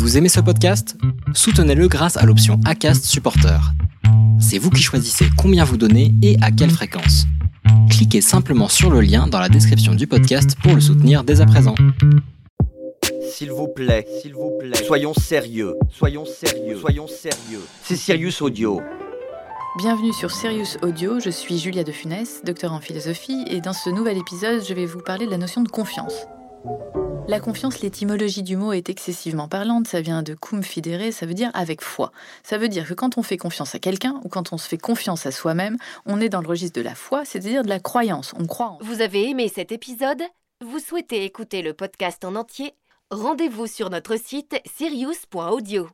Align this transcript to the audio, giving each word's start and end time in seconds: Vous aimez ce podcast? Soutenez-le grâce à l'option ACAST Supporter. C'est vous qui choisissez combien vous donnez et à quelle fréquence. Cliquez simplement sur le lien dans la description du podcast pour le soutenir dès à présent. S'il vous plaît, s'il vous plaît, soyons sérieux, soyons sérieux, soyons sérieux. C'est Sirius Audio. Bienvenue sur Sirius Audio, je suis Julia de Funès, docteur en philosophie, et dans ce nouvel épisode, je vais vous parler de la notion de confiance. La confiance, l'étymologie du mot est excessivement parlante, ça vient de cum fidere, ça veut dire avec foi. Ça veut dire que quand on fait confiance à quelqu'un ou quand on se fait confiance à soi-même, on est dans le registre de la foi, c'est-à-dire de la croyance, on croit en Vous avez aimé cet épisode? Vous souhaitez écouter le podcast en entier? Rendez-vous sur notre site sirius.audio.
Vous 0.00 0.16
aimez 0.16 0.30
ce 0.30 0.40
podcast? 0.40 0.96
Soutenez-le 1.34 1.86
grâce 1.86 2.16
à 2.16 2.24
l'option 2.24 2.58
ACAST 2.64 3.04
Supporter. 3.04 3.60
C'est 4.40 4.56
vous 4.56 4.70
qui 4.70 4.82
choisissez 4.82 5.26
combien 5.36 5.62
vous 5.62 5.76
donnez 5.76 6.14
et 6.22 6.38
à 6.40 6.50
quelle 6.50 6.70
fréquence. 6.70 7.26
Cliquez 7.90 8.22
simplement 8.22 8.68
sur 8.68 8.88
le 8.88 9.02
lien 9.02 9.26
dans 9.26 9.38
la 9.38 9.50
description 9.50 9.94
du 9.94 10.06
podcast 10.06 10.56
pour 10.62 10.74
le 10.74 10.80
soutenir 10.80 11.22
dès 11.22 11.42
à 11.42 11.46
présent. 11.46 11.74
S'il 13.30 13.50
vous 13.50 13.68
plaît, 13.68 14.06
s'il 14.22 14.32
vous 14.32 14.52
plaît, 14.58 14.82
soyons 14.86 15.12
sérieux, 15.12 15.74
soyons 15.90 16.24
sérieux, 16.24 16.78
soyons 16.80 17.06
sérieux. 17.06 17.60
C'est 17.82 17.96
Sirius 17.96 18.40
Audio. 18.40 18.80
Bienvenue 19.76 20.14
sur 20.14 20.30
Sirius 20.30 20.78
Audio, 20.80 21.20
je 21.20 21.28
suis 21.28 21.58
Julia 21.58 21.84
de 21.84 21.92
Funès, 21.92 22.40
docteur 22.42 22.72
en 22.72 22.80
philosophie, 22.80 23.44
et 23.48 23.60
dans 23.60 23.74
ce 23.74 23.90
nouvel 23.90 24.16
épisode, 24.16 24.62
je 24.66 24.72
vais 24.72 24.86
vous 24.86 25.00
parler 25.00 25.26
de 25.26 25.30
la 25.30 25.38
notion 25.38 25.62
de 25.62 25.68
confiance. 25.68 26.26
La 27.28 27.38
confiance, 27.38 27.80
l'étymologie 27.80 28.42
du 28.42 28.56
mot 28.56 28.72
est 28.72 28.88
excessivement 28.88 29.46
parlante, 29.46 29.86
ça 29.86 30.00
vient 30.00 30.22
de 30.22 30.34
cum 30.34 30.62
fidere, 30.64 31.12
ça 31.12 31.26
veut 31.26 31.34
dire 31.34 31.50
avec 31.54 31.80
foi. 31.80 32.10
Ça 32.42 32.58
veut 32.58 32.68
dire 32.68 32.88
que 32.88 32.94
quand 32.94 33.18
on 33.18 33.22
fait 33.22 33.36
confiance 33.36 33.74
à 33.74 33.78
quelqu'un 33.78 34.20
ou 34.24 34.28
quand 34.28 34.52
on 34.52 34.58
se 34.58 34.68
fait 34.68 34.78
confiance 34.78 35.26
à 35.26 35.30
soi-même, 35.30 35.76
on 36.06 36.20
est 36.20 36.28
dans 36.28 36.40
le 36.40 36.48
registre 36.48 36.80
de 36.80 36.84
la 36.84 36.94
foi, 36.94 37.24
c'est-à-dire 37.24 37.62
de 37.62 37.68
la 37.68 37.78
croyance, 37.78 38.34
on 38.36 38.46
croit 38.46 38.70
en 38.70 38.78
Vous 38.80 39.00
avez 39.00 39.28
aimé 39.28 39.48
cet 39.48 39.70
épisode? 39.70 40.22
Vous 40.64 40.80
souhaitez 40.80 41.24
écouter 41.24 41.62
le 41.62 41.72
podcast 41.72 42.24
en 42.24 42.34
entier? 42.34 42.74
Rendez-vous 43.10 43.66
sur 43.66 43.90
notre 43.90 44.16
site 44.16 44.60
sirius.audio. 44.76 45.88